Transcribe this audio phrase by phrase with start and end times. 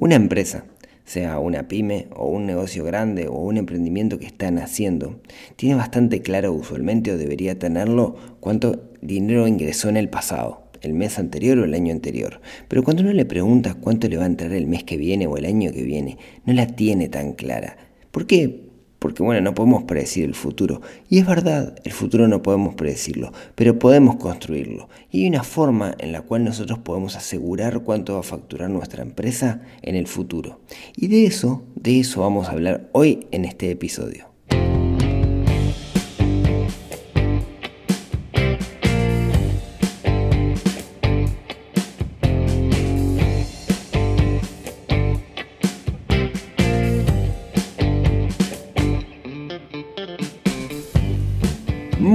[0.00, 0.64] Una empresa,
[1.04, 5.20] sea una pyme o un negocio grande o un emprendimiento que están haciendo,
[5.56, 11.18] tiene bastante claro usualmente o debería tenerlo cuánto dinero ingresó en el pasado, el mes
[11.18, 12.40] anterior o el año anterior.
[12.66, 15.36] Pero cuando uno le pregunta cuánto le va a entrar el mes que viene o
[15.36, 17.76] el año que viene, no la tiene tan clara.
[18.10, 18.69] ¿Por qué?
[19.00, 20.82] Porque bueno, no podemos predecir el futuro.
[21.08, 24.88] Y es verdad, el futuro no podemos predecirlo, pero podemos construirlo.
[25.10, 29.02] Y hay una forma en la cual nosotros podemos asegurar cuánto va a facturar nuestra
[29.02, 30.60] empresa en el futuro.
[30.94, 34.29] Y de eso, de eso vamos a hablar hoy en este episodio.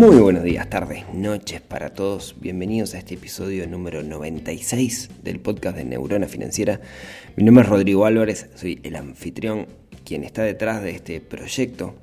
[0.05, 2.35] Muy buenos días, tardes, noches para todos.
[2.39, 6.79] Bienvenidos a este episodio número 96 del podcast de Neurona Financiera.
[7.35, 9.65] Mi nombre es Rodrigo Álvarez, soy el anfitrión,
[10.05, 11.95] quien está detrás de este proyecto.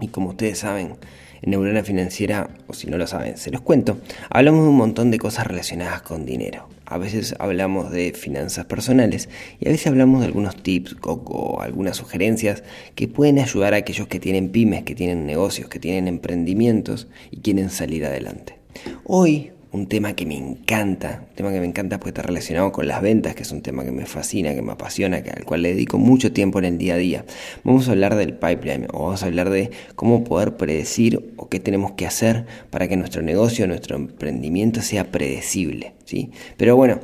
[0.00, 0.96] Y como ustedes saben,
[1.42, 3.98] en Neurona Financiera, o si no lo saben, se los cuento,
[4.30, 6.70] hablamos de un montón de cosas relacionadas con dinero.
[6.90, 9.28] A veces hablamos de finanzas personales
[9.60, 12.62] y a veces hablamos de algunos tips o, algunas sugerencias
[12.94, 17.40] que pueden ayudar a aquellos que tienen pymes, que tienen negocios, que tienen emprendimientos y
[17.40, 18.56] quieren salir adelante.
[19.04, 22.88] Hoy un tema que me encanta, un tema que me encanta porque está relacionado con
[22.88, 25.62] las ventas, que es un tema que me fascina, que me apasiona, que, al cual
[25.62, 27.24] le dedico mucho tiempo en el día a día.
[27.64, 31.60] Vamos a hablar del pipeline o vamos a hablar de cómo poder predecir o qué
[31.60, 36.30] tenemos que hacer para que nuestro negocio, nuestro emprendimiento sea predecible, ¿sí?
[36.56, 37.00] Pero bueno,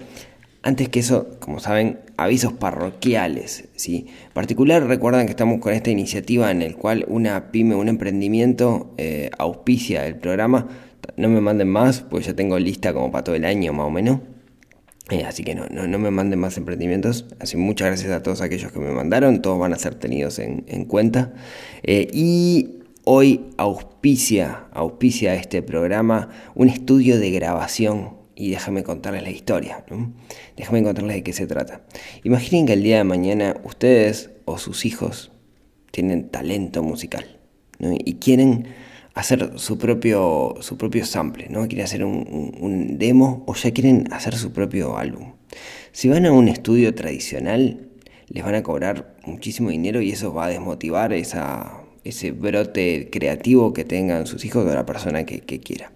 [0.63, 4.07] antes que eso, como saben, avisos parroquiales, ¿sí?
[4.29, 8.95] En particular, recuerdan que estamos con esta iniciativa en el cual una pyme, un emprendimiento
[8.97, 10.69] eh, auspicia el programa
[11.17, 13.91] no me manden más, pues ya tengo lista como para todo el año más o
[13.91, 14.21] menos.
[15.11, 17.27] Eh, así que no, no, me manden más emprendimientos.
[17.39, 19.43] Así muchas gracias a todos aquellos que me mandaron.
[19.43, 21.35] Todos van a ser tenidos en, cuenta.
[21.83, 28.25] Eh, y hoy auspicia, auspicia este programa un estudio de grabación.
[28.37, 29.85] Y déjame contarles la historia.
[30.57, 31.83] Déjame contarles de qué se trata.
[32.25, 35.31] Imaginen que el día de mañana ustedes o sus hijos
[35.91, 37.39] tienen talento musical.
[37.79, 38.67] Y quieren
[39.15, 41.67] hacer su propio, su propio sample, ¿no?
[41.69, 45.33] Quieren hacer un, demo o ya quieren hacer su propio álbum.
[45.93, 47.89] Si van a un estudio tradicional,
[48.29, 53.73] les van a cobrar muchísimo dinero y eso va a desmotivar esa, ese brote creativo
[53.73, 55.93] que tengan sus hijos o la persona que, que quiera.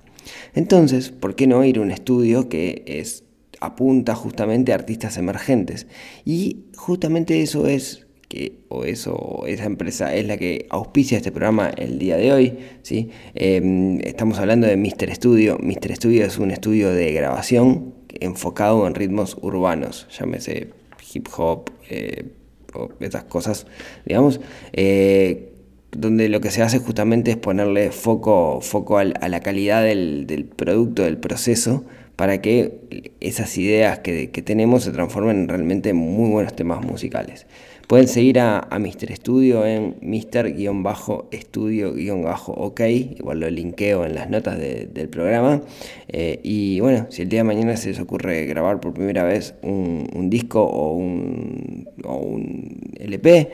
[0.54, 3.24] Entonces, ¿por qué no ir a un estudio que es
[3.60, 5.88] apunta justamente a artistas emergentes?
[6.24, 11.70] Y justamente eso es que o eso esa empresa es la que auspicia este programa
[11.70, 13.10] el día de hoy, ¿sí?
[13.34, 15.14] Em, estamos hablando de Mr.
[15.14, 15.58] Studio.
[15.60, 15.96] Mr.
[15.96, 20.68] Studio es un estudio de grabación enfocado en ritmos urbanos, llámese
[21.14, 22.26] hip hop eh,
[22.74, 23.66] o esas cosas,
[24.04, 24.40] digamos,
[24.72, 25.52] eh,
[25.90, 31.04] donde lo que se hace justamente es ponerle foco, foco a la calidad del, producto,
[31.04, 31.84] del proceso,
[32.14, 37.46] para que esas ideas que, que tenemos se transformen en realmente muy buenos temas musicales.
[37.88, 39.16] Pueden seguir a, Mr.
[39.16, 42.80] Studio en Mr-Studio-OK,
[43.16, 45.62] igual lo linkeo en las notas del programa.
[46.06, 49.54] Eh, y bueno, si el día de mañana se les ocurre grabar por primera vez
[49.62, 53.52] un, disco o un, o un LP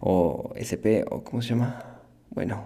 [0.00, 2.00] o SP o ¿cómo se llama?
[2.30, 2.64] Bueno,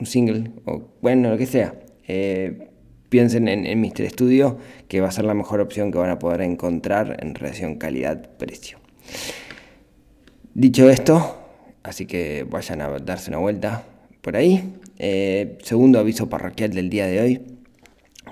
[0.00, 1.74] un single o bueno, lo que sea.
[2.06, 2.70] Eh,
[3.10, 4.08] piensen en, en Mr.
[4.08, 4.56] Studio,
[4.88, 8.78] que va a ser la mejor opción que van a poder encontrar en relación calidad-precio.
[10.58, 11.38] Dicho esto,
[11.84, 13.84] así que vayan a darse una vuelta
[14.20, 14.74] por ahí.
[14.98, 17.42] Eh, segundo aviso parroquial del día de hoy.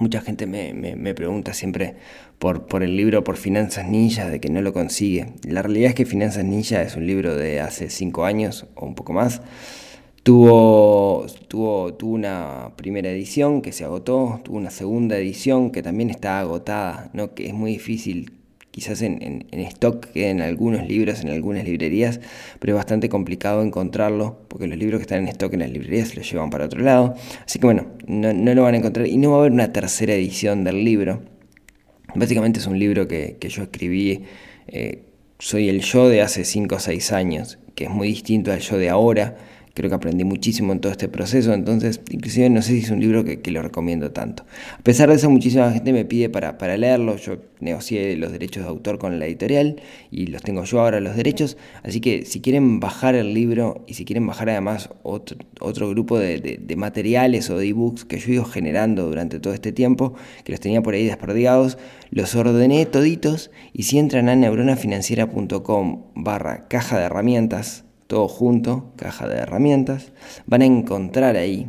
[0.00, 1.94] Mucha gente me, pregunta siempre
[2.40, 5.34] por, el libro por Finanzas Ninja, de que no lo consigue.
[5.44, 8.96] La realidad es que Finanzas Ninja es un libro de hace cinco años o un
[8.96, 9.40] poco más.
[10.24, 16.10] Tuvo, tuvo, tuvo una primera edición que se agotó, tuvo una segunda edición que también
[16.10, 17.34] está agotada, ¿no?
[17.34, 18.32] que es muy difícil
[18.76, 22.20] quizás en, stock queden algunos libros en algunas librerías,
[22.58, 26.14] pero es bastante complicado encontrarlo, porque los libros que están en stock en las librerías
[26.14, 27.14] los llevan para otro lado.
[27.46, 30.12] Así que bueno, no, lo van a encontrar y no va a haber una tercera
[30.12, 31.22] edición del libro.
[32.14, 34.24] Básicamente es un libro que, yo escribí,
[34.68, 35.04] eh,
[35.38, 38.76] soy el yo de hace 5 o 6 años, que es muy distinto al yo
[38.76, 39.38] de ahora
[39.76, 42.98] creo que aprendí muchísimo en todo este proceso, entonces inclusive no sé si es un
[42.98, 44.44] libro que, lo recomiendo tanto.
[44.72, 48.70] A pesar de eso, muchísima gente me pide para, leerlo, yo negocié los derechos de
[48.70, 49.76] autor con la editorial
[50.10, 53.94] y los tengo yo ahora los derechos, así que si quieren bajar el libro y
[53.94, 58.28] si quieren bajar además otro, otro grupo de, de, materiales o de ebooks que yo
[58.28, 60.14] he ido generando durante todo este tiempo,
[60.44, 61.76] que los tenía por ahí desperdigados,
[62.10, 69.28] los ordené toditos y si entran a neuronafinanciera.com barra caja de herramientas, todo junto, caja
[69.28, 70.12] de herramientas,
[70.46, 71.68] van a encontrar ahí,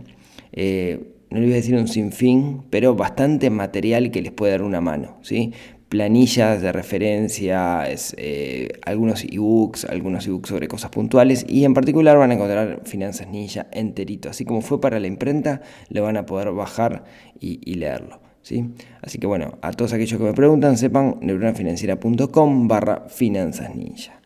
[0.51, 4.61] eh, no les voy a decir un sinfín, pero bastante material que les puede dar
[4.61, 5.53] una mano, ¿sí?
[5.89, 7.83] planillas de referencia,
[8.17, 13.27] eh, algunos ebooks, algunos ebooks sobre cosas puntuales y en particular van a encontrar Finanzas
[13.27, 17.05] Ninja enterito, así como fue para la imprenta, lo van a poder bajar
[17.39, 18.19] y, leerlo.
[18.41, 18.71] ¿sí?
[19.01, 24.19] Así que bueno, a todos aquellos que me preguntan, sepan neuronafinanciera.com barra Finanzas Ninja.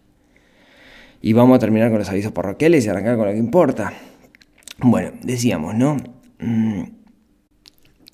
[1.21, 3.94] Y vamos a terminar con los avisos parroquiales y arrancar con lo que importa.
[4.79, 5.97] Bueno, decíamos, ¿no?
[6.39, 6.83] Mm,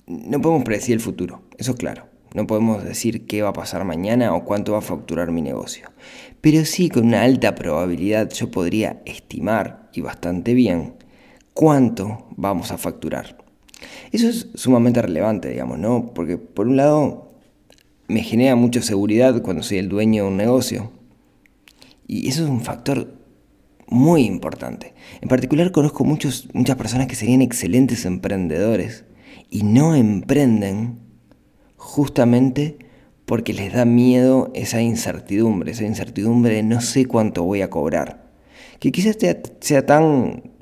[0.06, 2.06] no podemos predecir el futuro, eso es claro.
[2.34, 5.90] No podemos decir qué va a pasar mañana o cuánto va a facturar mi negocio.
[6.42, 10.94] Pero sí, con una alta probabilidad yo podría estimar, y bastante bien,
[11.54, 13.38] cuánto vamos a facturar.
[14.12, 16.12] Eso es sumamente relevante, digamos, ¿no?
[16.14, 17.32] Porque por un lado
[18.08, 20.92] me genera mucha seguridad cuando soy el dueño de un negocio,
[22.08, 23.14] y eso es un factor
[23.86, 24.94] muy importante.
[25.20, 29.04] En particular conozco muchos, muchas personas que serían excelentes emprendedores
[29.50, 30.98] y no emprenden
[31.76, 32.78] justamente
[33.24, 38.26] porque les da miedo esa incertidumbre, esa incertidumbre de no sé cuánto voy a cobrar.
[38.78, 39.18] Que quizás
[39.60, 40.54] sea, tan,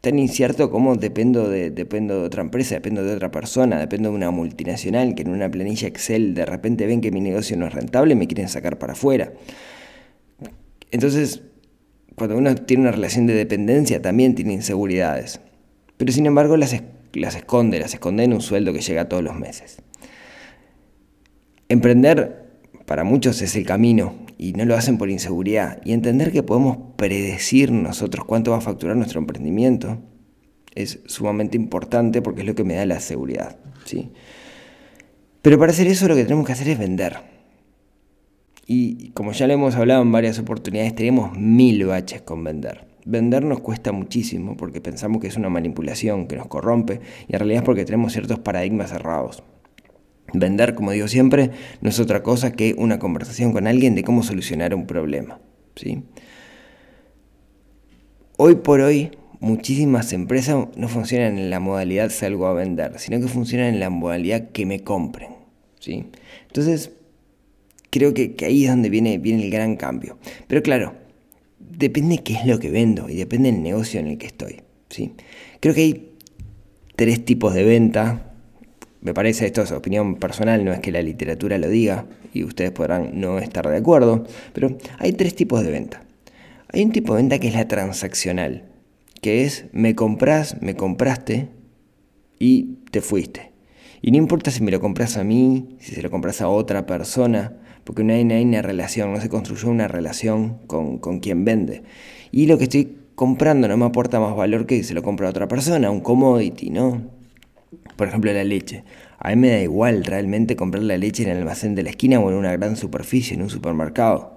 [0.00, 4.14] tan incierto como dependo de, dependo de otra empresa, dependo de otra persona, dependo de
[4.14, 7.74] una multinacional que en una planilla Excel de repente ven que mi negocio no es
[7.74, 9.32] rentable y me quieren sacar para afuera.
[10.94, 11.42] Entonces,
[12.14, 15.40] cuando uno tiene una relación de dependencia, también tiene inseguridades.
[15.96, 16.80] Pero sin embargo, las,
[17.14, 19.82] las esconde, las esconde en un sueldo que llega todos los meses.
[21.68, 22.44] Emprender
[22.86, 25.80] para muchos es el camino y no lo hacen por inseguridad.
[25.84, 29.98] Y entender que podemos predecir nosotros cuánto va a facturar nuestro emprendimiento
[30.76, 33.56] es sumamente importante porque es lo que me da la seguridad.
[33.84, 34.12] ¿sí?
[35.42, 37.33] Pero para hacer eso lo que tenemos que hacer es vender.
[38.66, 42.86] Y como ya lo hemos hablado en varias oportunidades, tenemos mil baches con vender.
[43.04, 47.38] Vender nos cuesta muchísimo porque pensamos que es una manipulación que nos corrompe y en
[47.38, 49.42] realidad es porque tenemos ciertos paradigmas cerrados.
[50.32, 51.50] Vender, como digo siempre,
[51.82, 55.38] no es otra cosa que una conversación con alguien de cómo solucionar un problema.
[55.76, 56.02] ¿sí?
[58.38, 63.28] Hoy por hoy, muchísimas empresas no funcionan en la modalidad salgo a vender, sino que
[63.28, 65.30] funcionan en la modalidad que me compren.
[65.78, 66.06] ¿sí?
[66.46, 66.92] Entonces,
[67.94, 70.18] creo que, ahí es donde viene, viene el gran cambio.
[70.48, 70.94] Pero claro,
[71.60, 74.62] depende qué es lo que vendo y depende del negocio en el que estoy.
[74.88, 75.12] ¿sí?
[75.60, 76.12] Creo que hay
[76.96, 78.32] tres tipos de venta.
[79.00, 82.72] Me parece, esto es opinión personal, no es que la literatura lo diga y ustedes
[82.72, 86.02] podrán no estar de acuerdo, pero hay tres tipos de venta.
[86.72, 88.64] Hay un tipo de venta que es la transaccional,
[89.22, 91.46] que es me compras, me compraste
[92.40, 93.52] y te fuiste.
[94.02, 96.86] Y no importa si me lo compras a mí, si se lo compras a otra
[96.86, 101.82] persona, porque no hay, una relación, no se construyó una relación con, quien vende.
[102.32, 105.30] Y lo que estoy comprando no me aporta más valor que se lo compra a
[105.30, 107.02] otra persona, un commodity, ¿no?
[107.96, 108.84] Por ejemplo, la leche.
[109.18, 112.18] A mí me da igual realmente comprar la leche en el almacén de la esquina
[112.18, 114.32] o en una gran superficie, en un supermercado.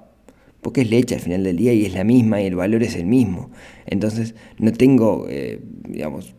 [0.61, 2.95] Porque es leche al final del día y es la misma y el valor es
[2.95, 3.49] el mismo.
[3.85, 6.35] Entonces no tengo, eh, digamos,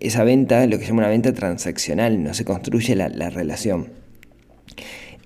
[0.00, 3.88] esa venta, lo que se llama una venta transaccional, no se construye la, la relación.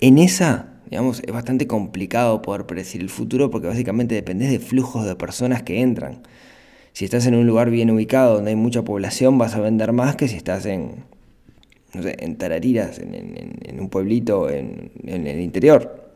[0.03, 5.07] En esa, digamos, es bastante complicado poder predecir el futuro porque básicamente dependes de flujos
[5.07, 6.23] de personas que entran.
[6.93, 10.17] Si estás en un lugar bien ubicado donde hay mucha población, vas a vender más
[10.17, 11.05] que si estás en,
[11.95, 16.11] no sé, en Tarariras, en, un pueblito en, el interior.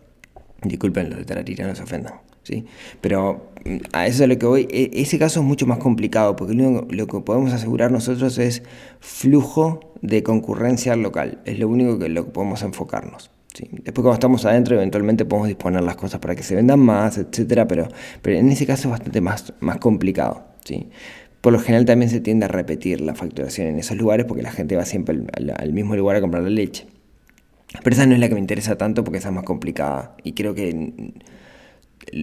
[0.63, 2.15] Disculpen, los de Tarariras no se ofendan.
[2.43, 2.65] ¿sí?
[3.01, 4.69] Pero mm, a eso es lo que voy.
[4.69, 8.65] E, ese caso es mucho más complicado porque lo, lo que podemos asegurar nosotros es
[8.99, 11.41] flujo de concurrencia local.
[11.45, 13.31] Es lo único que lo que podemos enfocarnos.
[13.65, 17.67] Después cuando estamos adentro eventualmente podemos disponer las cosas para que se vendan más, etcétera,
[17.67, 17.89] pero,
[18.23, 20.45] pero en ese caso es bastante más, más complicado.
[20.65, 20.89] ¿sí?
[21.41, 24.51] Por lo general también se tiende a repetir la facturación en esos lugares porque la
[24.51, 26.87] gente va siempre al, mismo lugar a comprar la leche.
[27.83, 30.33] Pero esa no es la que me interesa tanto porque esa es más complicada y
[30.33, 31.15] creo que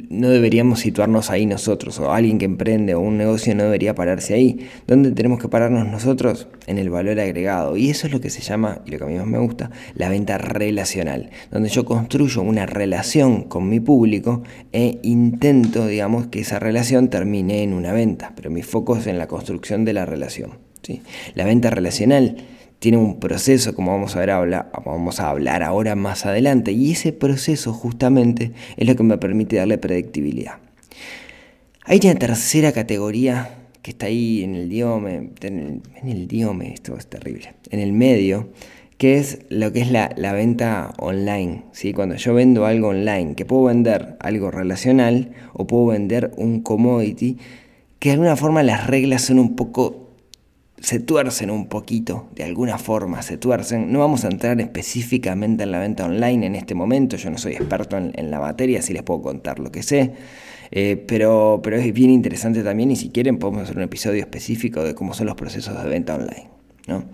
[0.09, 4.33] no deberíamos situarnos ahí nosotros, o alguien que emprende o un negocio no debería pararse
[4.33, 4.69] ahí.
[4.87, 6.47] ¿Dónde tenemos que pararnos nosotros?
[6.67, 7.75] En el valor agregado.
[7.75, 9.71] Y eso es lo que se llama, y lo que a mí más me gusta,
[9.95, 16.39] la venta relacional, donde yo construyo una relación con mi público e intento, digamos, que
[16.39, 20.05] esa relación termine en una venta, pero mi foco es en la construcción de la
[20.05, 20.51] relación.
[20.81, 21.01] ¿sí?
[21.35, 22.37] La venta relacional
[22.83, 24.29] tiene un proceso, como vamos a, ver,
[24.85, 29.55] vamos a hablar ahora más adelante, y ese proceso justamente es lo que me permite
[29.55, 30.55] darle predictibilidad.
[31.85, 37.07] Hay una tercera categoría que está ahí en el diome, en el, diome, esto es
[37.07, 38.49] terrible, en el medio,
[38.97, 41.63] que es lo que es la, venta online.
[41.71, 41.93] ¿sí?
[41.93, 47.37] Cuando yo vendo algo online, que puedo vender algo relacional o puedo vender un commodity,
[47.99, 50.02] que de alguna forma las reglas son un poco
[50.83, 53.93] se tuercen un poquito, de alguna forma se tuercen.
[53.93, 57.53] No vamos a entrar específicamente en la venta online en este momento, yo no soy
[57.53, 60.11] experto en, la materia, así les puedo contar lo que sé,
[60.71, 64.83] eh, pero, pero es bien interesante también y si quieren podemos hacer un episodio específico
[64.83, 66.49] de cómo son los procesos de venta online.
[66.87, 67.05] ¿no?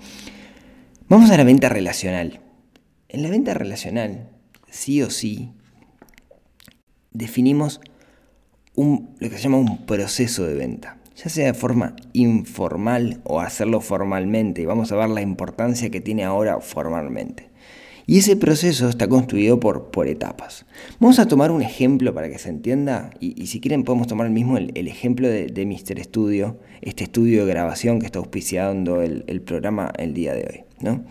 [1.07, 2.41] Vamos a la venta relacional.
[3.07, 4.29] En la venta relacional,
[4.71, 5.51] sí o sí,
[7.11, 7.81] definimos
[8.73, 13.41] un, lo que se llama un proceso de venta ya sea de forma informal o
[13.41, 14.61] hacerlo formalmente.
[14.61, 17.49] Y vamos a ver la importancia que tiene ahora formalmente.
[18.05, 20.65] Y ese proceso está construido por, por etapas.
[20.99, 24.33] Vamos a tomar un ejemplo para que se entienda, y, si quieren podemos tomar el
[24.33, 26.03] mismo el, ejemplo de, Mr.
[26.03, 30.63] Studio, este estudio de grabación que está auspiciando el, programa el día de hoy.
[30.79, 31.03] ¿no?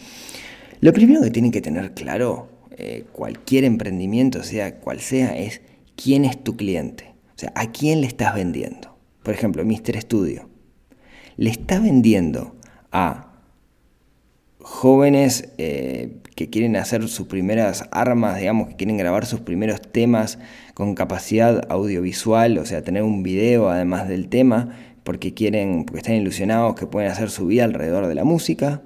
[0.81, 5.61] Lo primero que tienen que tener claro eh, cualquier emprendimiento, sea cual sea, es
[5.95, 7.15] quién es tu cliente.
[7.37, 8.98] O sea, a quién le estás vendiendo
[9.29, 10.01] por ejemplo, Mr.
[10.01, 10.49] Studio,
[11.37, 12.57] le está vendiendo
[12.91, 13.43] a
[14.59, 20.39] jóvenes eh, que quieren hacer sus primeras armas, digamos, que quieren grabar sus primeros temas
[20.73, 24.71] con capacidad audiovisual, o sea, tener un video además del tema,
[25.05, 28.81] porque quieren, porque están ilusionados que pueden hacer su vida alrededor de la música.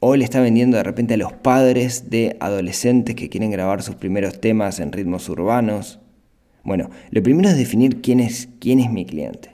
[0.00, 3.96] O le está vendiendo de repente a los padres de adolescentes que quieren grabar sus
[3.96, 6.00] primeros temas en ritmos urbanos.
[6.64, 9.50] Bueno, lo primero es definir quién es, quién es mi cliente.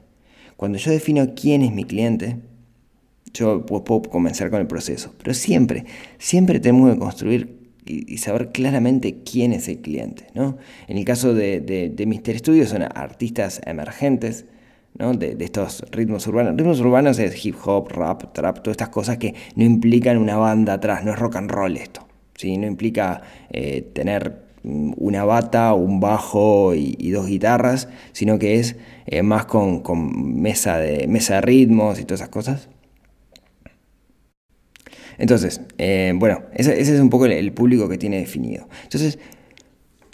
[0.56, 2.36] Cuando yo defino quién es mi cliente,
[3.32, 5.14] yo puedo comenzar con el proceso.
[5.18, 5.84] Pero siempre,
[6.18, 10.26] siempre tenemos que construir y, saber claramente quién es el cliente.
[10.34, 10.58] ¿no?
[10.86, 14.46] En el caso de, de, Mister Studio son artistas emergentes,
[14.98, 15.14] ¿no?
[15.14, 16.56] de, estos ritmos urbanos.
[16.56, 20.74] Ritmos urbanos es hip hop, rap, trap, todas estas cosas que no implican una banda
[20.74, 22.06] atrás, no es rock and roll esto.
[22.36, 22.56] ¿sí?
[22.56, 28.76] No implica eh, tener una bata, un bajo y, dos guitarras, sino que es
[29.06, 29.82] eh, más con,
[30.40, 32.68] mesa, de, mesa ritmos y todas esas cosas.
[35.18, 38.68] Entonces, eh, bueno, ese, es un poco el, público que tiene definido.
[38.84, 39.18] Entonces,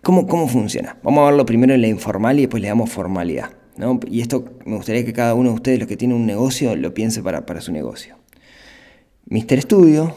[0.03, 0.99] ¿cómo, ¿cómo funciona?
[1.03, 3.51] Vamos a verlo primero en la informal y después le damos formalidad.
[4.09, 6.95] Y esto me gustaría que cada uno de ustedes, los que tienen un negocio, lo
[6.95, 8.17] piense para, para su negocio.
[9.27, 10.17] Mister Studio,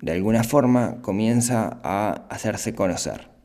[0.00, 3.37] de alguna forma, comienza a hacerse conocer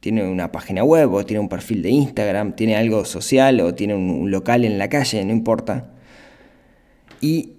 [0.00, 3.94] tiene una página web o tiene un perfil de Instagram, tiene algo social o tiene
[3.94, 5.90] un, local en la calle, no importa.
[7.20, 7.52] Y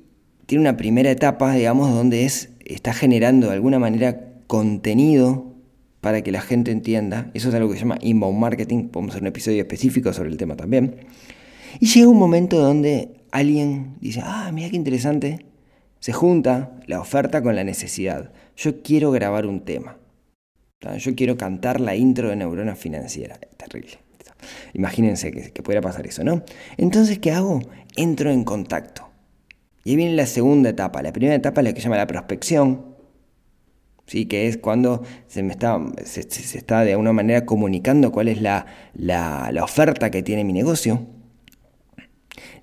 [0.47, 5.53] tiene una primera etapa, digamos, donde es, está generando de alguna manera contenido
[6.01, 7.29] para que la gente entienda.
[7.35, 8.87] Eso es algo que se llama inbound marketing.
[8.87, 10.95] Podemos hacer un episodio específico sobre el tema también.
[11.79, 15.45] Y llega un momento donde alguien dice, ah, mira qué interesante.
[15.99, 18.31] Se junta la oferta con la necesidad.
[18.57, 20.00] Yo quiero grabar un tema.
[20.97, 23.37] Yo quiero cantar la intro de Neurona Financiera.
[23.57, 23.99] Terrible.
[24.73, 26.43] Imagínense que, que pudiera pasar eso, ¿no?
[26.77, 27.61] Entonces, ¿qué hago?
[27.95, 29.07] Entro en contacto.
[29.83, 31.01] Y ahí viene la segunda etapa.
[31.01, 32.91] La primera etapa es la que se llama la prospección,
[34.05, 34.25] ¿sí?
[34.25, 36.21] que es cuando se, me está, se,
[36.57, 41.07] está de alguna manera comunicando cuál es la, la, la oferta que tiene mi negocio.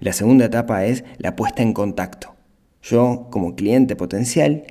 [0.00, 2.34] La segunda etapa es la puesta en contacto.
[2.82, 4.64] Yo, como cliente potencial,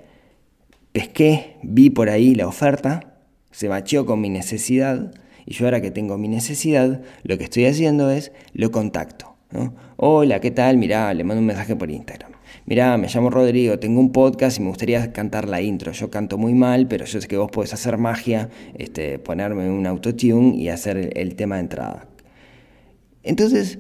[0.94, 3.07] pesqué, vi por ahí la oferta,
[3.58, 5.12] se macheó con mi necesidad
[5.48, 9.36] y yo ahora que tengo mi necesidad, lo que estoy haciendo es lo contacto.
[9.96, 10.78] Hola, ¿qué tal?
[10.78, 12.34] Mirá, le mando un mensaje por Instagram.
[12.68, 15.92] Mirá, me llamo Rodrigo, tengo un podcast y me gustaría cantar la intro.
[15.92, 19.88] Yo canto muy mal, pero yo sé que vos podés hacer magia, este, ponerme un
[19.88, 22.08] autotune y hacer el, tema de entrada.
[23.24, 23.80] Entonces,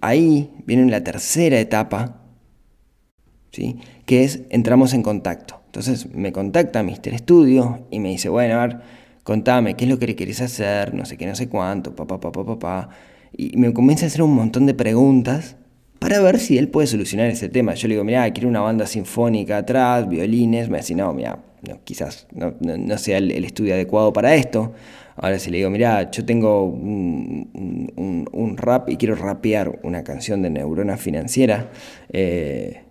[0.00, 2.22] ahí viene la tercera etapa,
[3.50, 3.76] ¿sí?
[4.06, 5.60] que es entramos en contacto.
[5.66, 7.18] Entonces me contacta Mr.
[7.18, 10.94] Studio y me dice, bueno, a ver, contame, ¿qué es lo que querés hacer?
[10.94, 12.88] No sé qué, no sé cuánto, papá, papá, papá.
[13.36, 15.56] Y me comienza a hacer un montón de preguntas
[15.98, 17.74] para ver si él puede solucionar ese tema.
[17.74, 20.68] Yo le digo, mira, quiero una banda sinfónica atrás, violines.
[20.68, 24.72] Me dice, no, mira, no, quizás no, sea el, estudio adecuado para esto.
[25.16, 27.48] Ahora si le digo, mira, yo tengo un,
[28.56, 31.70] rap y quiero rapear una canción de neurona financiera,
[32.12, 32.82] eh,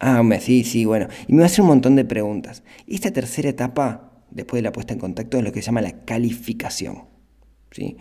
[0.00, 2.62] ah, me sí, sí, bueno, y me va a hacer un montón de preguntas.
[2.86, 6.04] Esta tercera etapa, después de la puesta en contacto, es lo que se llama la
[6.04, 7.04] calificación,
[7.70, 7.96] ¿sí?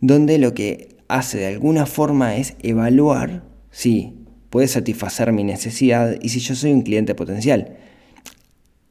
[0.00, 4.14] Donde lo que hace de alguna forma es evaluar si
[4.50, 7.76] puede satisfacer mi necesidad y si yo soy un cliente potencial.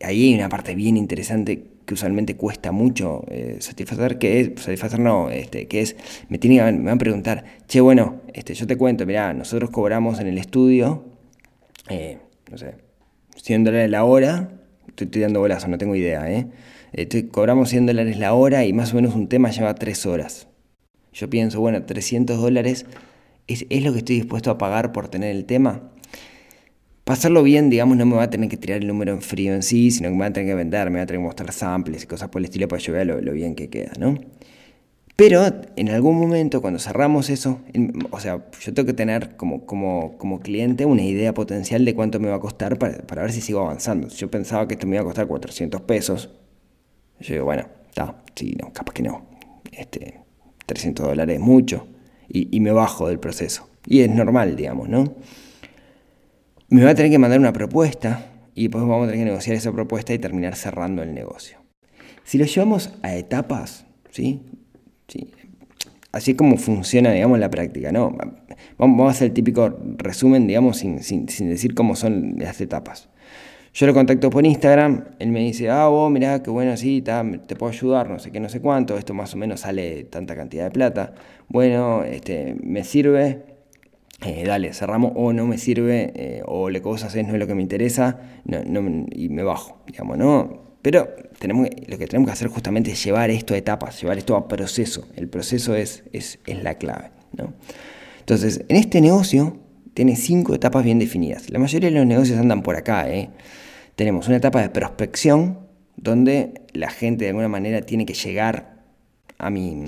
[0.01, 5.00] Ahí hay una parte bien interesante que usualmente cuesta mucho eh, satisfacer, que es, satisfacer
[5.00, 5.96] no, este, que es,
[6.29, 10.20] me, tienen, me van a preguntar, che, bueno, este, yo te cuento, mirá, nosotros cobramos
[10.20, 11.05] en el estudio,
[11.89, 12.17] eh,
[12.50, 12.75] no sé,
[13.36, 16.47] 100 dólares la hora, estoy, dando bolazo, no tengo idea, ¿eh?
[16.93, 20.47] Estoy, cobramos 100 dólares la hora y más o menos un tema lleva 3 horas.
[21.13, 22.85] Yo pienso, bueno, 300 dólares
[23.47, 25.91] es, es lo que estoy dispuesto a pagar por tener el tema
[27.11, 29.63] pasarlo bien, digamos, no me va a tener que tirar el número en frío en
[29.63, 31.51] sí, sino que me va a tener que vender, me va a tener que mostrar
[31.51, 34.17] samples y cosas por el estilo para que vea lo, bien que queda, ¿no?
[35.21, 37.59] Pero en algún momento, cuando cerramos eso,
[38.09, 42.37] o sea, yo tengo que tener como, cliente una idea potencial de cuánto me va
[42.37, 44.07] a costar para, para, ver si sigo avanzando.
[44.07, 46.31] Yo pensaba que esto me iba a costar 400 pesos.
[47.19, 49.27] Yo digo, bueno, está, sí, no, capaz que no.
[49.71, 50.21] Este,
[50.65, 51.85] 300 dólares es mucho.
[52.27, 53.69] Y, y me bajo del proceso.
[53.85, 55.13] Y es normal, digamos, ¿no?
[56.69, 58.25] me va a tener que mandar una propuesta
[58.55, 61.59] y después vamos a tener que negociar esa propuesta y terminar cerrando el negocio.
[62.23, 64.41] Si lo llevamos a etapas, ¿sí?
[65.11, 65.27] ¿Sí?
[66.13, 68.15] Así es como funciona, digamos, la práctica, ¿no?
[68.77, 73.09] Vamos a hacer el típico resumen, digamos, sin, sin, decir cómo son las etapas.
[73.73, 77.55] Yo lo contacto por Instagram, él me dice, ah, vos, mirá, qué bueno, sí, te
[77.55, 80.65] puedo ayudar, no sé qué, no sé cuánto, esto más o menos sale tanta cantidad
[80.65, 81.13] de plata.
[81.47, 83.43] Bueno, este, me sirve,
[84.25, 87.47] eh, dale, cerramos, o no me sirve, eh, o le cosas es no es lo
[87.47, 90.60] que me interesa, y me bajo, digamos, ¿no?
[90.81, 91.09] Pero
[91.39, 94.47] tenemos, lo que tenemos que hacer justamente es llevar esto a etapas, llevar esto a
[94.47, 95.07] proceso.
[95.15, 97.53] El proceso es, es, es la clave, ¿no?
[98.19, 99.57] Entonces, en este negocio
[99.93, 101.50] tiene cinco etapas bien definidas.
[101.50, 103.29] La mayoría de los negocios andan por acá, ¿eh?
[103.95, 105.59] Tenemos una etapa de prospección,
[105.97, 108.81] donde la gente de alguna manera tiene que llegar
[109.38, 109.83] a mi,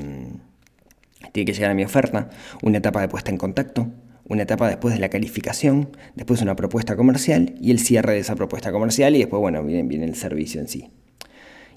[1.32, 2.30] tiene que llegar a mi oferta,
[2.62, 3.88] una etapa de puesta en contacto,
[4.28, 8.36] una etapa después de la calificación, después una propuesta comercial y el cierre de esa
[8.36, 10.90] propuesta comercial y después, bueno, viene, el servicio en sí.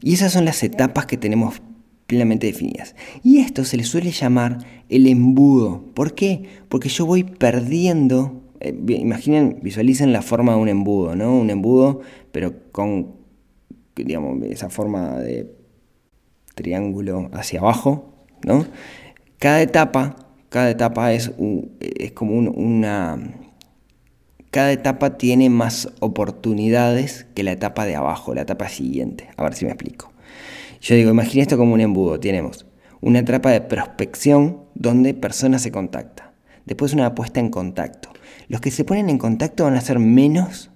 [0.00, 1.60] Y esas son las etapas que tenemos
[2.06, 2.94] plenamente definidas.
[3.24, 5.84] Y esto se le suele llamar el embudo.
[5.94, 6.44] ¿Por qué?
[6.68, 11.36] Porque yo voy perdiendo, eh, imaginen, visualicen la forma de un embudo, ¿no?
[11.36, 12.00] Un embudo,
[12.30, 13.16] pero con,
[13.96, 15.52] digamos, esa forma de
[16.54, 18.64] triángulo hacia abajo, ¿no?
[19.38, 20.25] Cada etapa
[20.56, 21.32] cada etapa es,
[21.80, 23.18] es como una...
[24.50, 29.28] Cada etapa tiene más oportunidades que la etapa de abajo, la etapa siguiente.
[29.36, 30.14] A ver si me explico.
[30.80, 32.18] Yo digo, imagina esto como un embudo.
[32.18, 32.64] Tenemos
[33.02, 36.30] una etapa de prospección donde personas se contactan.
[36.64, 38.08] Después una puesta en contacto.
[38.48, 40.70] Los que se ponen en contacto van a ser menos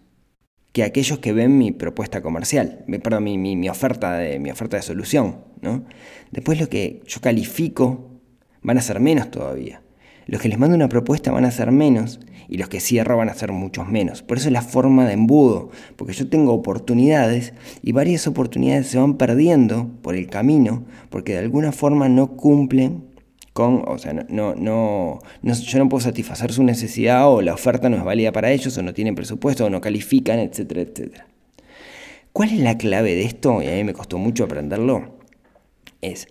[0.72, 4.82] que aquellos que ven mi propuesta comercial, perdón, mi, mi, oferta, de, mi oferta de
[4.82, 5.42] solución.
[5.62, 5.86] ¿no?
[6.32, 8.09] Después lo que yo califico
[8.62, 9.82] van a ser menos todavía.
[10.26, 13.28] Los que les mando una propuesta van a ser menos y los que cierro van
[13.28, 14.22] a ser muchos menos.
[14.22, 18.98] Por eso es la forma de embudo, porque yo tengo oportunidades y varias oportunidades se
[18.98, 23.04] van perdiendo por el camino porque de alguna forma no cumplen
[23.52, 27.96] con, o sea, no, no, yo no puedo satisfacer su necesidad o la oferta no
[27.96, 31.26] es válida para ellos o no tienen presupuesto o no califican, etcétera, etcétera.
[32.32, 33.62] ¿Cuál es la clave de esto?
[33.62, 35.18] Y a mí me costó mucho aprenderlo.
[36.00, 36.28] Es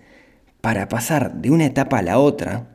[0.61, 2.67] para pasar de una etapa a la otra,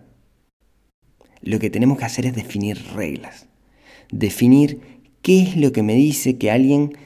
[1.43, 3.47] lo que tenemos que hacer es definir reglas.
[4.11, 4.81] Definir
[5.23, 6.97] qué es lo que me dice que alguien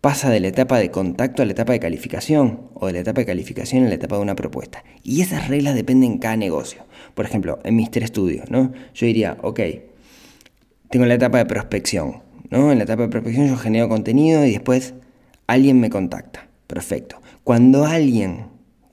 [0.00, 3.20] pasa de la etapa de contacto a la etapa de calificación o de la etapa
[3.20, 4.84] de calificación a la etapa de una propuesta.
[5.02, 6.86] Y esas reglas dependen en cada negocio.
[7.14, 8.72] Por ejemplo, en Mister Studio, ¿no?
[8.94, 9.60] Yo diría, ok,
[10.90, 12.70] tengo la etapa de prospección, ¿no?
[12.70, 14.94] En la etapa de prospección yo genero contenido y después
[15.48, 16.46] alguien me contacta.
[16.68, 17.20] Perfecto.
[17.42, 18.46] Cuando alguien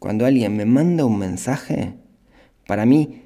[0.05, 1.95] cuando alguien me manda un mensaje,
[2.67, 3.23] para mí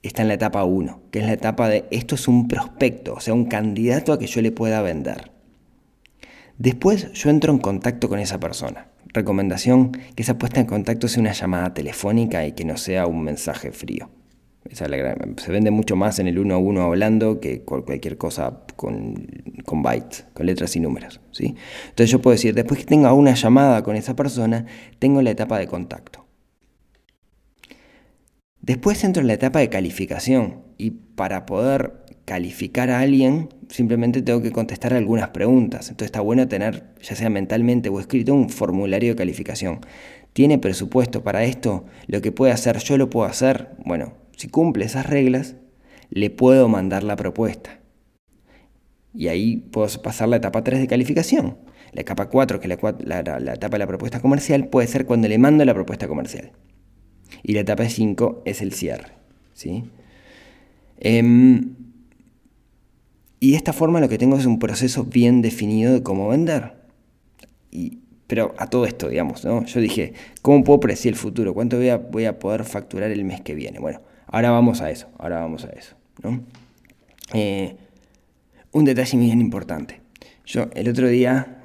[0.00, 3.20] está en la etapa 1, que es la etapa de esto es un prospecto, o
[3.20, 5.32] sea, un candidato a que yo le pueda vender.
[6.56, 8.86] Después yo entro en contacto con esa persona.
[9.06, 13.24] Recomendación que esa puesta en contacto sea una llamada telefónica y que no sea un
[13.24, 14.08] mensaje frío
[14.72, 19.14] se vende mucho más en el uno a uno hablando que cualquier cosa con,
[19.64, 21.20] con, bytes, con letras y números.
[21.32, 21.54] ¿sí?
[21.88, 24.66] Entonces yo puedo decir, después que tenga una llamada con esa persona,
[24.98, 26.26] tengo la etapa de contacto.
[28.60, 34.42] Después entro en la etapa de calificación y para poder calificar a alguien simplemente tengo
[34.42, 35.88] que contestar algunas preguntas.
[35.88, 39.80] Entonces está bueno tener, ya sea mentalmente o escrito, un formulario de calificación.
[40.32, 44.86] tiene presupuesto para esto, lo que puede hacer, yo lo puedo hacer, bueno, si cumple
[44.86, 45.56] esas reglas,
[46.08, 47.78] le puedo mandar la propuesta.
[49.12, 51.58] Y ahí puedo pasar la etapa 3 de calificación.
[51.92, 53.18] La etapa 4, que es la,
[53.52, 56.52] etapa de la propuesta comercial, puede ser cuando le mando la propuesta comercial.
[57.42, 59.12] Y la etapa 5 es el cierre.
[59.52, 59.84] ¿sí?
[61.00, 61.74] Em,
[63.40, 66.76] y de esta forma lo que tengo es un proceso bien definido de cómo vender.
[67.70, 69.66] Y, pero a todo esto, digamos, ¿no?
[69.66, 71.52] Yo dije, ¿cómo puedo predecir el futuro?
[71.52, 73.80] ¿Cuánto voy a, voy a poder facturar el mes que viene?
[73.80, 75.96] Bueno, ahora vamos a eso, ahora vamos a eso.
[77.32, 77.76] Eh,
[78.72, 80.00] un detalle bien importante.
[80.46, 81.62] Yo el otro día,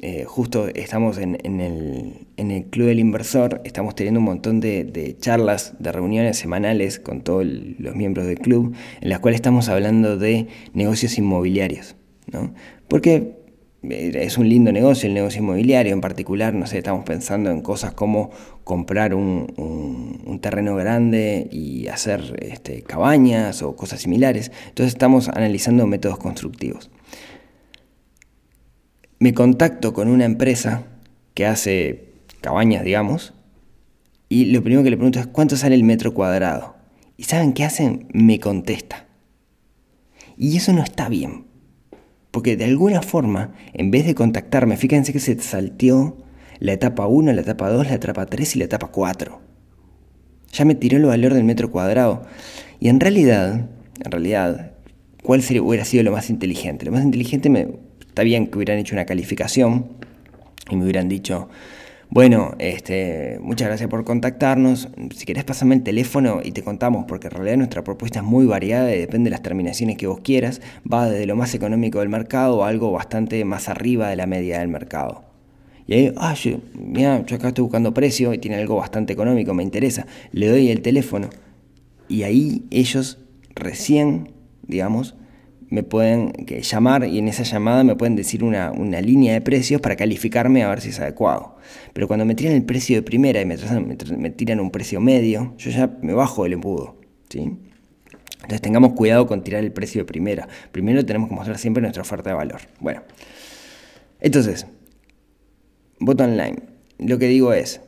[0.00, 5.92] eh, justo estamos en, el, Club del Inversor, estamos teniendo un montón de, charlas, de
[5.92, 11.18] reuniones semanales con todos los miembros del club, en las cuales estamos hablando de negocios
[11.18, 11.96] inmobiliarios.
[12.30, 12.52] ¿no?
[12.88, 13.37] Porque
[13.82, 17.92] es un lindo negocio, el negocio inmobiliario en particular, no sé, estamos pensando en cosas
[17.92, 18.30] como
[18.64, 24.52] comprar un, terreno grande y hacer este, cabañas o cosas similares.
[24.68, 26.90] Entonces estamos analizando métodos constructivos.
[29.18, 30.84] Me contacto con una empresa
[31.34, 33.34] que hace cabañas, digamos,
[34.28, 36.76] y lo primero que le pregunto es cuánto sale el metro cuadrado.
[37.16, 38.06] ¿Y saben qué hacen?
[38.12, 39.06] Me contesta.
[40.36, 41.47] Y eso no está bien,
[42.38, 46.18] porque de alguna forma, en vez de contactarme, fíjense que se salteó
[46.60, 49.40] la etapa 1, la etapa 2, la etapa 3 y la etapa 4.
[50.52, 52.22] Ya me tiró el valor del metro cuadrado.
[52.78, 53.66] Y en realidad,
[54.04, 54.70] en realidad,
[55.24, 56.86] ¿cuál sería, hubiera sido lo más inteligente?
[56.86, 57.70] Lo más inteligente me,
[58.06, 59.88] está bien que hubieran hecho una calificación
[60.70, 61.48] y me hubieran dicho,
[62.10, 64.88] bueno, este, muchas gracias por contactarnos.
[65.14, 68.46] Si querés pasarme el teléfono y te contamos, porque en realidad nuestra propuesta es muy
[68.46, 70.62] variada y depende de las terminaciones que vos quieras.
[70.90, 74.60] Va desde lo más económico del mercado a algo bastante más arriba de la media
[74.60, 75.24] del mercado.
[75.86, 76.34] Y ahí, ah,
[76.74, 80.06] mira, yo acá estoy buscando precio y tiene algo bastante económico, me interesa.
[80.32, 81.28] Le doy el teléfono.
[82.08, 83.18] Y ahí ellos
[83.54, 84.32] recién,
[84.66, 85.14] digamos,
[85.70, 89.96] me pueden llamar y en esa llamada me pueden decir una, línea de precios para
[89.96, 91.56] calificarme a ver si es adecuado.
[91.92, 93.56] Pero cuando me tiran el precio de primera y me,
[94.30, 96.96] tiran un precio medio, yo ya me bajo del embudo.
[97.28, 97.40] ¿sí?
[98.36, 100.48] Entonces tengamos cuidado con tirar el precio de primera.
[100.72, 102.60] Primero tenemos que mostrar siempre nuestra oferta de valor.
[102.80, 103.02] Bueno,
[104.20, 104.66] entonces,
[106.00, 106.56] bottom line.
[106.98, 107.80] Lo que digo es,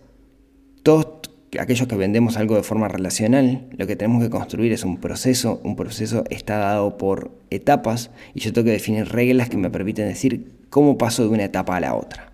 [0.82, 4.98] todos aquellos que vendemos algo de forma relacional, lo que tenemos que construir es un
[4.98, 9.70] proceso, un proceso está dado por etapas y yo tengo que definir reglas que me
[9.70, 12.32] permiten decir cómo paso de una etapa a la otra.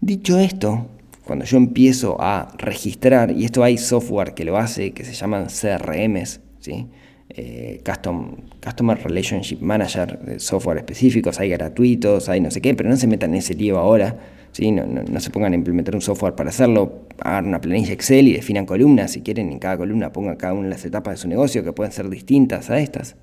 [0.00, 0.86] Dicho esto,
[1.24, 5.46] cuando yo empiezo a registrar, y esto hay software que lo hace, que se llaman
[5.48, 6.86] CRMs, ¿sí?
[7.30, 12.88] Eh, Custom, Customer Relationship Manager, eh, software específicos, hay gratuitos, hay no sé qué, pero
[12.88, 14.16] no se metan en ese lío ahora
[14.60, 18.66] no, se pongan a implementar un software para hacerlo, hagan una planilla Excel y definan
[18.66, 21.62] columnas, si quieren en cada columna pongan cada una de las etapas de su negocio
[21.62, 23.16] que pueden ser distintas a estas.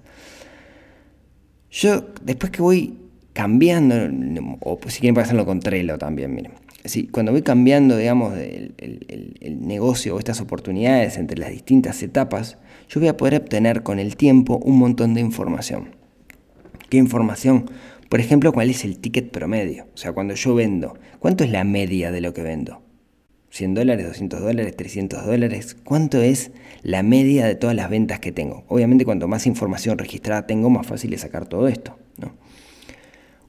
[1.72, 2.98] Yo, después que voy
[3.34, 3.96] cambiando,
[4.62, 6.54] o si quieren pueden hacerlo con Trello también, miren.
[7.12, 12.58] cuando voy cambiando, digamos, el negocio o estas oportunidades entre las distintas etapas,
[12.90, 15.96] yo voy a poder obtener con el tiempo un montón de información.
[16.90, 17.70] ¿Qué información?
[18.10, 19.88] Por ejemplo, ¿cuál es el ticket promedio?
[19.94, 22.82] O sea, cuando yo vendo, ¿cuánto es la media de lo que vendo?
[23.52, 25.78] ¿100 dólares, 200 dólares, 300 dólares?
[25.84, 26.52] ¿Cuánto es
[26.84, 28.66] la media de todas las ventas que tengo?
[28.68, 31.98] Obviamente, cuanto más información registrada tengo, más fácil es sacar todo esto.
[32.18, 32.34] ¿no?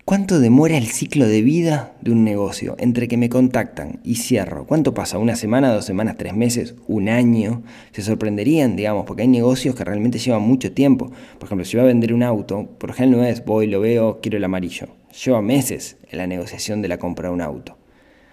[0.06, 4.64] ¿Cuánto demora el ciclo de vida de un negocio entre que me contactan y cierro?
[4.64, 5.18] ¿Cuánto pasa?
[5.18, 7.64] ¿Una semana, dos semanas, tres meses, un año?
[7.90, 11.10] Se sorprenderían, digamos, porque hay negocios que realmente llevan mucho tiempo.
[11.40, 14.20] Por ejemplo, si voy a vender un auto, por ejemplo no es voy, lo veo,
[14.22, 14.86] quiero el amarillo.
[15.24, 17.76] Lleva meses en la negociación de la compra de un auto.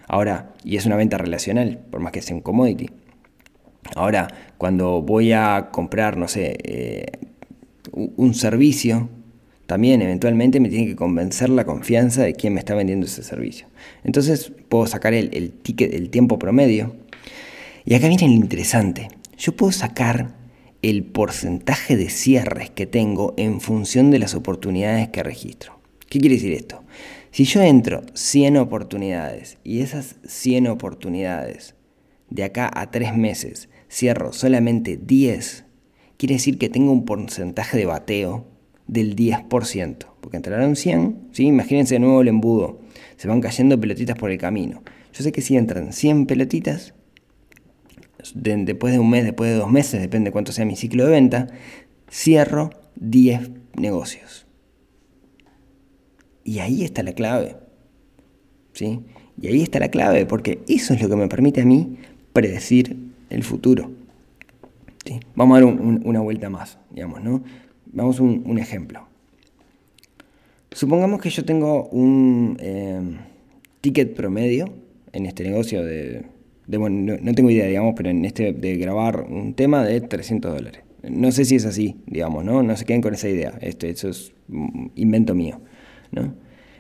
[0.07, 2.91] Ahora, y es una venta relacional, por más que sea un commodity.
[3.95, 4.27] Ahora,
[4.59, 7.13] cuando voy a comprar, no sé, eh,
[7.93, 9.09] un servicio,
[9.65, 13.67] también eventualmente me tiene que convencer la confianza de quien me está vendiendo ese servicio.
[14.03, 16.95] Entonces puedo sacar el, ticket, el tiempo promedio.
[17.85, 19.07] Y acá viene lo interesante.
[19.37, 20.35] Yo puedo sacar
[20.81, 25.79] el porcentaje de cierres que tengo en función de las oportunidades que registro.
[26.09, 26.83] ¿Qué quiere decir esto?
[27.31, 31.73] Si yo entro 100 oportunidades y esas 100 oportunidades
[32.29, 35.65] de acá a 3 meses cierro solamente 10,
[36.17, 38.52] quiere decir que tengo un porcentaje de bateo
[38.87, 41.45] del 10%, porque entraron 100, ¿sí?
[41.45, 42.79] imagínense de nuevo el embudo,
[43.17, 44.83] se van cayendo pelotitas por el camino.
[45.13, 46.93] Yo sé que si entran 100 pelotitas,
[48.33, 51.11] después de un mes, después de dos meses, depende de cuánto sea mi ciclo de
[51.11, 51.47] venta,
[52.09, 54.45] cierro 10 negocios.
[56.43, 57.57] Y ahí está la clave.
[58.73, 59.01] ¿sí?
[59.41, 61.97] Y ahí está la clave, porque eso es lo que me permite a mí
[62.33, 62.97] predecir
[63.29, 63.91] el futuro.
[65.35, 67.43] Vamos a dar una vuelta más, digamos, ¿no?
[67.93, 69.07] Vamos un, ejemplo.
[70.71, 72.99] Supongamos que yo tengo un eh,
[73.81, 74.73] ticket promedio
[75.11, 76.25] en este negocio de,
[76.67, 80.81] bueno, no, tengo idea, digamos, pero en este de grabar un tema de 300 dólares.
[81.03, 82.63] No sé si es así, digamos, ¿no?
[82.63, 83.59] No se queden con esa idea.
[83.61, 84.33] Esto, eso es
[84.95, 85.61] invento mío,
[86.11, 86.33] ¿no?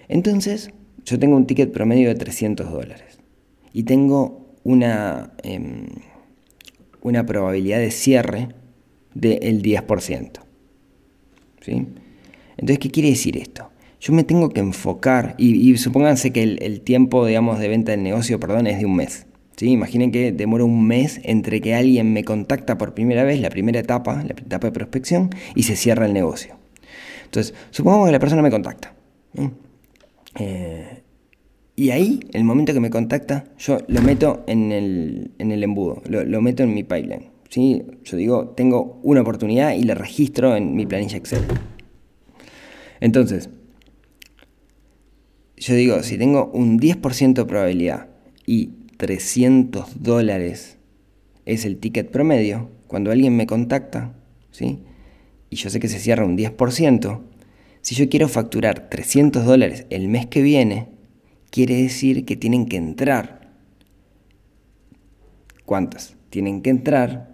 [0.07, 0.71] Entonces,
[1.05, 3.19] yo tengo un ticket promedio de 300 dólares
[3.71, 5.89] y tengo una, em,
[7.01, 8.49] una probabilidad de cierre
[9.13, 10.42] del 10%.
[11.63, 11.87] ¿Sí?
[12.57, 13.69] Entonces, ¿qué quiere decir esto?
[13.99, 18.39] Yo me tengo que enfocar, y, supónganse que el, tiempo, digamos, de venta del negocio,
[18.39, 19.25] perdón, es de un mes.
[19.61, 23.79] Imaginen que demora un mes entre que alguien me contacta por primera vez, la primera
[23.79, 26.55] etapa, la etapa de prospección, y se cierra el negocio.
[27.25, 28.93] Entonces, supongamos que la persona me contacta.
[30.37, 31.01] Eh,
[31.75, 36.63] y ahí, el momento que me contacta, yo lo meto en el, embudo, lo, meto
[36.63, 37.32] en mi pipeline.
[37.53, 37.83] ¿Sí?
[38.03, 41.43] Yo digo, tengo una oportunidad y la registro en mi planilla Excel.
[42.99, 43.51] Entonces,
[45.57, 48.07] yo digo, si tengo un 10% de probabilidad
[48.47, 50.79] y 300 dólares
[51.45, 54.15] es el ticket promedio, cuando alguien me contacta,
[54.49, 54.79] ¿sí?
[55.51, 57.21] y yo sé que se cierra un 10%,
[57.81, 60.87] si yo quiero facturar 300 dólares el mes que viene,
[61.51, 63.53] quiere decir que tienen que entrar.
[65.65, 66.15] ¿Cuántas?
[66.31, 67.32] Tienen que entrar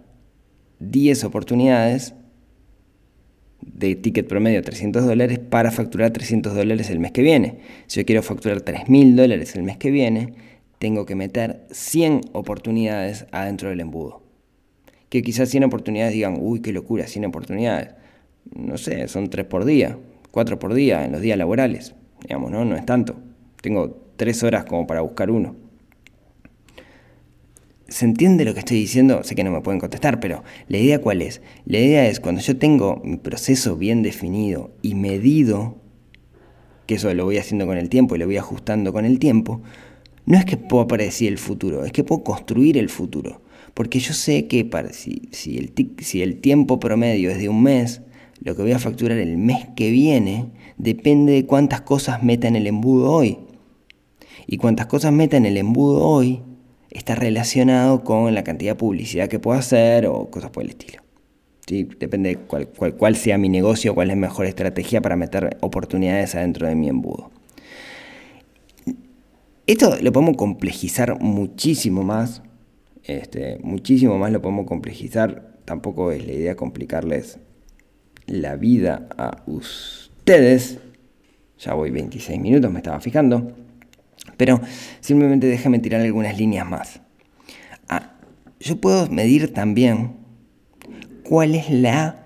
[0.80, 2.14] 10 oportunidades
[3.60, 7.58] de ticket promedio de 300 dólares para facturar 300 dólares el mes que viene.
[7.86, 10.34] Si yo quiero facturar 3.000 dólares el mes que viene,
[10.78, 14.22] tengo que meter 100 oportunidades adentro del embudo.
[15.08, 17.94] Que quizás 100 oportunidades digan, uy, qué locura, 100 oportunidades.
[18.54, 19.98] No sé, son 3 por día
[20.30, 21.94] cuatro por día en los días laborales.
[22.22, 22.64] Digamos, ¿no?
[22.64, 23.16] No es tanto.
[23.60, 25.56] Tengo tres horas como para buscar uno.
[27.90, 29.24] ¿Se entiende lo que estoy diciendo?
[29.24, 31.42] Sé que no me pueden contestar, pero la idea cuál es?
[31.66, 35.76] La idea es cuando yo tengo mi proceso bien definido y medido,
[36.86, 39.60] que eso lo voy haciendo con el tiempo y lo voy ajustando con el tiempo,
[40.24, 43.42] no es que puedo predecir el futuro, es que puedo construir el futuro.
[43.74, 47.60] Porque yo sé que para, si, si, el, si el tiempo promedio es de un
[47.60, 48.02] mes,
[48.40, 50.46] lo que voy a facturar el mes que viene
[50.78, 53.38] depende de cuántas cosas meta en el embudo hoy.
[54.46, 56.42] Y cuántas cosas meta en el embudo hoy
[56.90, 61.02] está relacionado con la cantidad de publicidad que puedo hacer o cosas por el estilo.
[61.66, 61.88] ¿Sí?
[61.98, 66.34] Depende de cuál, cuál sea mi negocio, cuál es la mejor estrategia para meter oportunidades
[66.34, 67.30] adentro de mi embudo.
[69.66, 72.42] Esto lo podemos complejizar muchísimo más.
[73.04, 75.58] Este, muchísimo más lo podemos complejizar.
[75.64, 77.38] Tampoco es la idea complicarles
[78.26, 80.78] la vida a ustedes.
[81.58, 83.52] Ya voy 26 minutos, me estaba fijando.
[84.36, 84.60] Pero
[85.00, 87.00] simplemente déjame tirar algunas líneas más.
[87.88, 88.12] Ah,
[88.58, 90.16] yo puedo medir también
[91.24, 92.20] cuál es la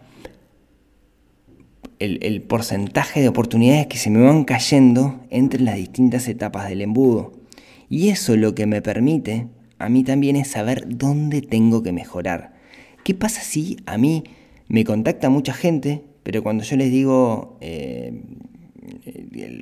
[1.99, 7.33] el, porcentaje de oportunidades que se me van cayendo entre las distintas etapas del embudo.
[7.89, 12.55] Y eso lo que me permite a mí también es saber dónde tengo que mejorar.
[13.05, 14.25] ¿Qué pasa si a mí
[14.69, 18.23] me contacta mucha gente, pero cuando yo les digo, eh,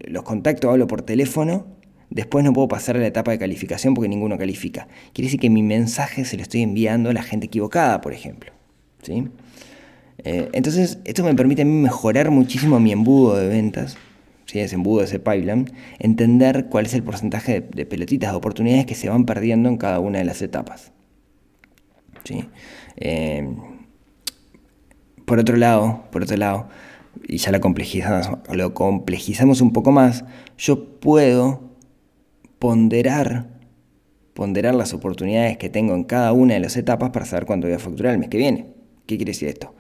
[0.07, 1.67] los contacto, hablo por teléfono,
[2.15, 4.89] después no puedo pasar a la etapa de calificación porque ninguno califica.
[5.13, 8.53] Quiere decir que mi mensaje se lo estoy enviando a la gente equivocada, por ejemplo.
[9.03, 9.29] ¿sí?
[10.19, 13.97] Eh, entonces, esto me permite a mí mejorar muchísimo mi embudo de ventas,
[14.47, 14.61] ¿sí?
[14.61, 19.09] ese embudo, ese pipeline, entender cuál es el porcentaje de, pelotitas, de oportunidades que se
[19.09, 20.93] van perdiendo en cada una de las etapas.
[22.25, 22.45] ¿sí?
[22.97, 23.49] Eh,
[25.25, 26.69] por otro lado, por otro lado,
[27.27, 30.25] y ya la complejizamos, lo complejizamos un poco más,
[30.59, 31.72] yo puedo
[32.63, 33.49] ponderar,
[34.35, 37.75] ponderar las oportunidades que tengo en cada una de las etapas para saber cuánto voy
[37.75, 38.69] a facturar el mes que viene.
[39.05, 39.75] ¿Qué quiere decir esto?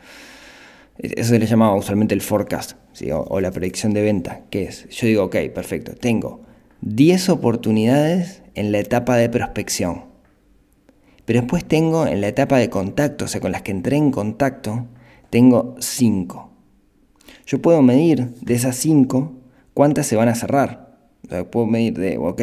[0.98, 2.72] Eso se le llama usualmente el forecast
[3.12, 4.40] o, o, la predicción de venta.
[4.50, 4.88] ¿Qué es?
[4.88, 6.40] Yo digo, ok, perfecto, tengo
[6.80, 10.06] 10 oportunidades en la etapa de prospección.
[11.24, 14.10] Pero después tengo en la etapa de contacto, o sea, con las que entré en
[14.10, 14.88] contacto,
[15.30, 16.50] tengo 5.
[17.46, 19.34] Yo puedo medir de esas 5
[19.72, 20.81] cuántas se van a cerrar.
[21.50, 22.42] Puedo medir de, ok,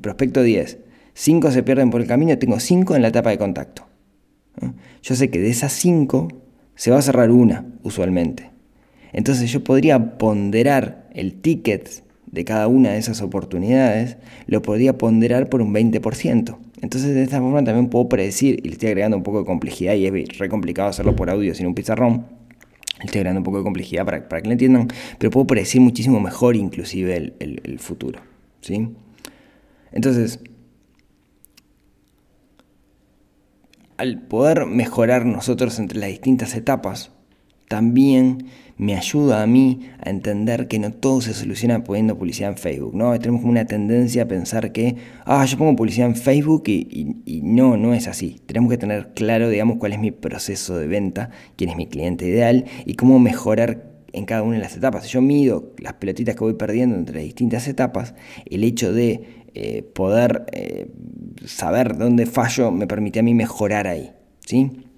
[0.00, 0.78] prospecto 10.
[1.14, 3.86] 5 se pierden por el camino, tengo 5 en la etapa de contacto.
[5.02, 6.28] Yo sé que de esas 5
[6.74, 8.50] se va a cerrar una, usualmente.
[9.12, 15.48] Entonces yo podría ponderar el ticket de cada una de esas oportunidades, lo podría ponderar
[15.48, 16.56] por un 20%.
[16.80, 19.94] Entonces de esta forma también puedo predecir, y le estoy agregando un poco de complejidad,
[19.94, 22.26] y es re complicado hacerlo por audio sin un pizarrón,
[23.06, 26.20] estoy agregando un poco de complejidad para, para que lo entiendan, pero puedo predecir muchísimo
[26.20, 28.20] mejor inclusive el, futuro.
[28.60, 28.88] ¿sí?
[29.92, 30.40] Entonces,
[33.96, 37.12] al poder mejorar nosotros entre las distintas etapas,
[37.70, 38.46] también
[38.78, 42.96] me ayuda a mí a entender que no todo se soluciona poniendo publicidad en Facebook,
[42.96, 43.16] ¿no?
[43.20, 47.76] Tenemos como una tendencia a pensar que, ah, yo pongo publicidad en Facebook y, no,
[47.76, 48.40] no es así.
[48.46, 52.26] Tenemos que tener claro, digamos, cuál es mi proceso de venta, quién es mi cliente
[52.26, 55.04] ideal y cómo mejorar en cada una de las etapas.
[55.04, 58.14] Si yo mido las pelotitas que voy perdiendo entre distintas etapas,
[58.46, 60.90] el hecho de eh, poder eh,
[61.44, 64.10] saber dónde fallo me permite a mí mejorar ahí,
[64.44, 64.89] ¿sí?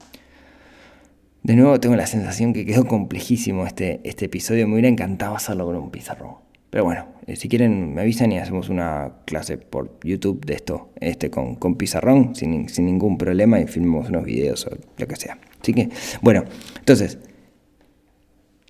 [1.42, 4.68] De nuevo tengo la sensación que quedó complejísimo este, este episodio.
[4.68, 6.36] Me hubiera encantado hacerlo con un pizarrón.
[6.70, 10.90] Pero bueno, eh, si quieren me avisan y hacemos una clase por YouTube de esto,
[11.00, 15.16] este con, con pizarrón, sin, sin ningún problema, y filmamos unos videos o lo que
[15.16, 15.38] sea.
[15.60, 15.90] Así que,
[16.22, 16.44] bueno,
[16.78, 17.18] entonces,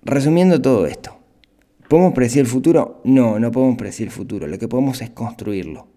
[0.01, 1.15] resumiendo todo esto,
[1.87, 3.01] ¿podemos predecir el futuro?
[3.03, 4.47] No, no podemos predecir el futuro.
[4.47, 5.92] Lo que podemos es construirlo.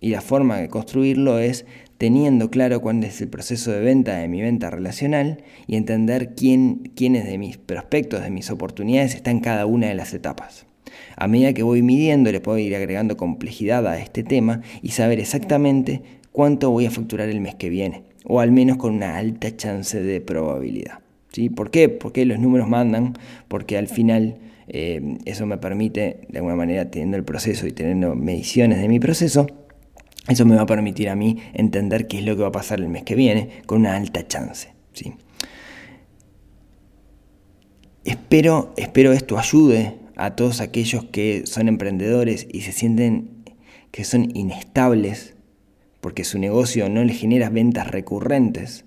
[0.00, 1.66] Y la forma de construirlo es
[1.98, 6.90] teniendo claro cuál es el proceso de venta de mi venta relacional y entender quién,
[6.96, 10.66] quiénes de mis prospectos, de mis oportunidades están en cada una de las etapas.
[11.16, 15.20] A medida que voy midiendo, le puedo ir agregando complejidad a este tema y saber
[15.20, 16.00] exactamente
[16.32, 20.00] cuánto voy a facturar el mes que viene, o al menos con una alta chance
[20.00, 21.00] de probabilidad.
[21.32, 21.50] ¿Sí?
[21.50, 21.88] ¿Por qué?
[21.90, 23.12] Porque los números mandan,
[23.46, 28.16] porque al final eh, eso me permite, de alguna manera, teniendo el proceso y teniendo
[28.16, 29.46] mediciones de mi proceso,
[30.30, 32.80] eso me va a permitir a mí entender qué es lo que va a pasar
[32.80, 34.68] el mes que viene con una alta chance.
[34.92, 35.14] ¿sí?
[38.04, 43.44] Espero, espero esto ayude a todos aquellos que son emprendedores y se sienten
[43.90, 45.34] que son inestables
[46.00, 48.84] porque su negocio no les genera ventas recurrentes,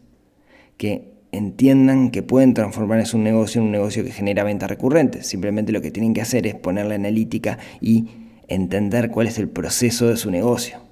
[0.78, 5.28] que entiendan que pueden transformar su negocio en un negocio que genera ventas recurrentes.
[5.28, 8.08] Simplemente lo que tienen que hacer es poner la analítica y
[8.48, 10.83] entender cuál es el proceso de su negocio.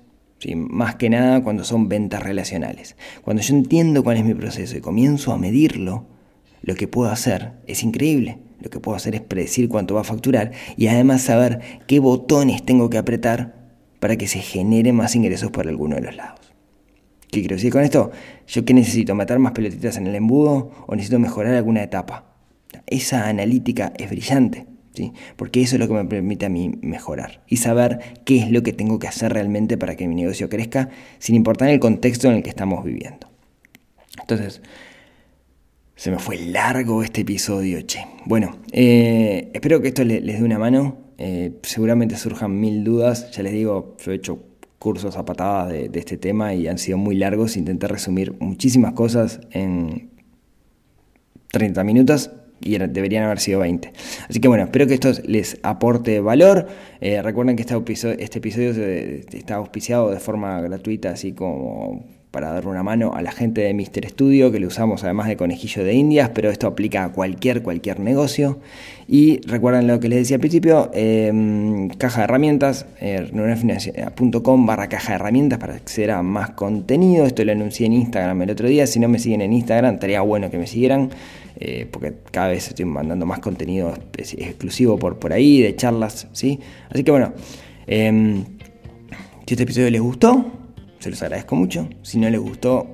[0.55, 2.95] Más que nada cuando son ventas relacionales.
[3.23, 6.07] Cuando yo entiendo cuál es mi proceso y comienzo a medirlo,
[6.61, 8.39] lo que puedo hacer es increíble.
[8.59, 12.63] Lo que puedo hacer es predecir cuánto va a facturar y además saber qué botones
[12.63, 13.55] tengo que apretar
[13.99, 16.39] para que se genere más ingresos por alguno de los lados.
[17.31, 18.11] ¿Qué quiero decir con esto?
[18.47, 19.15] ¿Yo qué necesito?
[19.15, 22.35] ¿Matar más pelotitas en el embudo o necesito mejorar alguna etapa?
[22.87, 24.70] Esa analítica es brillante
[25.35, 28.63] porque eso es lo que me permite a mí mejorar y saber qué es lo
[28.63, 32.35] que tengo que hacer realmente para que mi negocio crezca, sin importar el contexto en
[32.35, 33.29] el que estamos viviendo.
[34.19, 34.61] Entonces,
[35.95, 38.05] se me fue largo este episodio, che.
[38.25, 40.97] Bueno, eh, espero que esto les, dé una mano.
[41.17, 43.31] Eh, seguramente surjan mil dudas.
[43.31, 44.43] Ya les digo, yo he hecho
[44.79, 47.55] cursos a patadas de este tema y han sido muy largos.
[47.55, 50.09] Intenté resumir muchísimas cosas en
[51.51, 53.91] 30 minutos y deberían haber sido 20.
[54.29, 56.67] Así que bueno, espero que esto les aporte valor.
[56.99, 58.71] Eh, recuerden que este episodio, este episodio
[59.31, 63.73] está auspiciado de forma gratuita, así como para dar una mano a la gente de
[63.73, 67.61] Mister Studio, que le usamos además de conejillo de indias, pero esto aplica a cualquier,
[67.61, 68.59] cualquier negocio.
[69.05, 73.27] Y recuerden lo que les decía al principio, em, caja de herramientas, eh,
[74.59, 77.25] barra caja de herramientas para acceder a más contenido.
[77.25, 80.21] Esto lo anuncié en Instagram el otro día, si no me siguen en Instagram, estaría
[80.21, 81.09] bueno que me siguieran.
[81.63, 86.59] Eh, porque cada vez estoy mandando más contenido exclusivo por, por ahí, de charlas, ¿sí?
[86.89, 87.33] Así que bueno,
[87.85, 88.43] em,
[89.45, 90.43] si este episodio les gustó,
[90.97, 91.87] se los agradezco mucho.
[92.01, 92.87] Si no les gustó,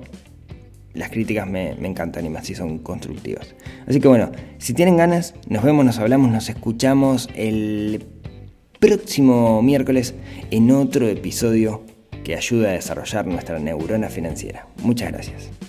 [0.92, 3.54] las críticas me, me, encantan y más si son constructivas.
[3.86, 8.04] Así que bueno, si tienen ganas, nos vemos, nos hablamos, nos escuchamos el
[8.78, 10.14] próximo miércoles
[10.50, 11.84] en otro episodio
[12.22, 14.68] que ayuda a desarrollar nuestra neurona financiera.
[14.82, 15.67] Muchas gracias.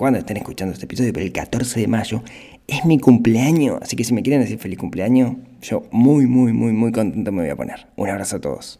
[0.00, 2.22] Cuándo estén escuchando este episodio, pero el 14 de mayo
[2.66, 3.80] es mi cumpleaños.
[3.82, 7.42] Así que si me quieren decir feliz cumpleaños, yo muy, muy, muy, muy contento me
[7.42, 7.86] voy a poner.
[7.96, 8.79] Un abrazo a todos.